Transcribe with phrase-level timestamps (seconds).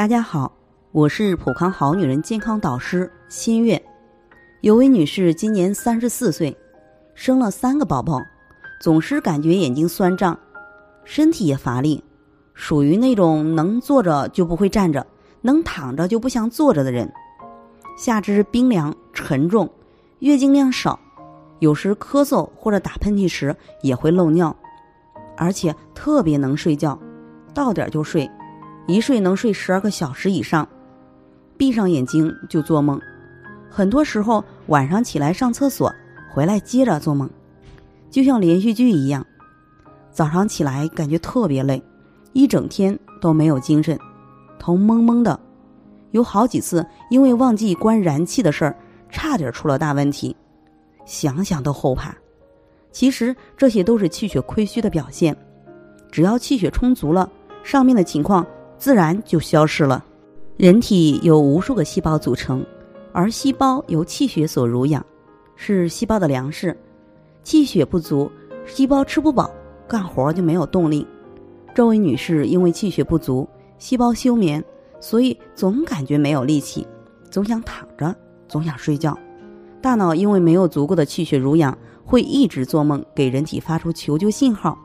[0.00, 0.50] 大家好，
[0.92, 3.78] 我是普康好女人健康导师新月。
[4.62, 6.56] 有位女士今年三十四岁，
[7.14, 8.18] 生了三个宝宝，
[8.80, 10.34] 总是感觉眼睛酸胀，
[11.04, 12.02] 身体也乏力，
[12.54, 15.06] 属于那种能坐着就不会站着，
[15.42, 17.12] 能躺着就不想坐着的人。
[17.94, 19.68] 下肢冰凉沉重，
[20.20, 20.98] 月经量少，
[21.58, 24.56] 有时咳嗽或者打喷嚏时也会漏尿，
[25.36, 26.98] 而且特别能睡觉，
[27.52, 28.26] 到点就睡。
[28.90, 30.68] 一睡能睡十二个小时以上，
[31.56, 33.00] 闭上眼睛就做梦，
[33.70, 35.94] 很多时候晚上起来上厕所，
[36.32, 37.30] 回来接着做梦，
[38.10, 39.24] 就像连续剧一样。
[40.10, 41.80] 早上起来感觉特别累，
[42.32, 43.96] 一整天都没有精神，
[44.58, 45.38] 头蒙蒙的，
[46.10, 48.76] 有好几次因为忘记关燃气的事儿，
[49.08, 50.34] 差点出了大问题，
[51.04, 52.12] 想想都后怕。
[52.90, 55.36] 其实这些都是气血亏虚的表现，
[56.10, 57.30] 只要气血充足了，
[57.62, 58.44] 上面的情况。
[58.80, 60.02] 自然就消失了。
[60.56, 62.64] 人体由无数个细胞组成，
[63.12, 65.04] 而细胞由气血所濡养，
[65.54, 66.74] 是细胞的粮食。
[67.42, 68.32] 气血不足，
[68.66, 69.50] 细胞吃不饱，
[69.86, 71.06] 干活就没有动力。
[71.74, 74.64] 这位女士因为气血不足，细胞休眠，
[74.98, 76.86] 所以总感觉没有力气，
[77.30, 78.14] 总想躺着，
[78.48, 79.16] 总想睡觉。
[79.82, 84.78] 大脑因为没有足够的气血濡养，会一直做梦，给人体发出求救信号。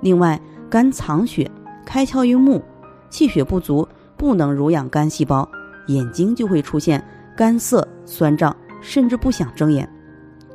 [0.00, 1.50] 另外，肝藏血，
[1.84, 2.62] 开窍于目。
[3.08, 5.48] 气血不足，不能濡养肝细胞，
[5.86, 7.02] 眼睛就会出现
[7.36, 9.88] 干涩、酸胀，甚至不想睁眼。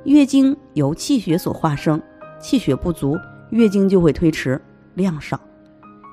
[0.03, 2.01] 月经由气血所化生，
[2.39, 3.17] 气血不足，
[3.51, 4.59] 月经就会推迟、
[4.95, 5.39] 量少。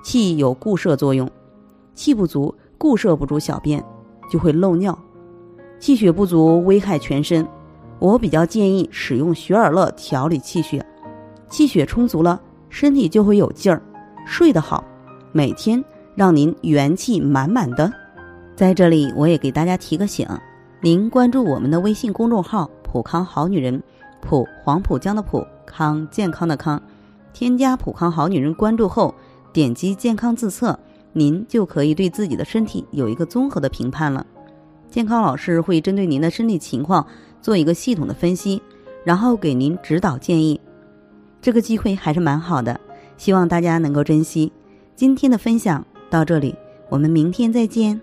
[0.04, 1.28] 气有固摄作用，
[1.94, 3.82] 气不足，固摄不住小便，
[4.30, 4.96] 就会漏尿。
[5.80, 7.46] 气血不足危害全身，
[7.98, 10.84] 我比较建议使用雪尔乐调理气血。
[11.48, 13.82] 气血充足了，身体就会有劲儿，
[14.26, 14.84] 睡得好，
[15.32, 15.82] 每天。
[16.18, 17.92] 让您元气满满的，
[18.56, 20.26] 在这里我也给大家提个醒：
[20.80, 23.80] 您关注我们的微信公众号“普康好女人”，
[24.20, 26.82] 普黄浦江的普康健康的康，
[27.32, 29.14] 添加“普康好女人”关注后，
[29.52, 30.76] 点击健康自测，
[31.12, 34.26] 您就可以对自己的身体有一个综合的评判了。
[34.90, 37.06] 健康老师会针对您的身体情况
[37.40, 38.60] 做一个系统的分析，
[39.04, 40.60] 然后给您指导建议。
[41.40, 42.80] 这个机会还是蛮好的，
[43.16, 44.50] 希望大家能够珍惜
[44.96, 45.86] 今天的分享。
[46.10, 46.54] 到这里，
[46.88, 48.00] 我们明天再见。